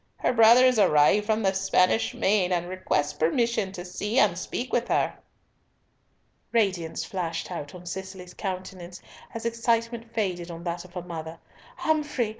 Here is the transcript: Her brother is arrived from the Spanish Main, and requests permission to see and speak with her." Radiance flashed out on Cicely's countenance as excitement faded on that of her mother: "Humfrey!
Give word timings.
Her 0.17 0.33
brother 0.33 0.65
is 0.65 0.79
arrived 0.79 1.27
from 1.27 1.43
the 1.43 1.53
Spanish 1.53 2.15
Main, 2.15 2.51
and 2.51 2.67
requests 2.67 3.13
permission 3.13 3.71
to 3.73 3.85
see 3.85 4.17
and 4.17 4.35
speak 4.35 4.73
with 4.73 4.87
her." 4.87 5.13
Radiance 6.51 7.03
flashed 7.03 7.51
out 7.51 7.75
on 7.75 7.85
Cicely's 7.85 8.33
countenance 8.33 8.99
as 9.35 9.45
excitement 9.45 10.11
faded 10.11 10.49
on 10.49 10.63
that 10.63 10.85
of 10.85 10.95
her 10.95 11.03
mother: 11.03 11.37
"Humfrey! 11.75 12.29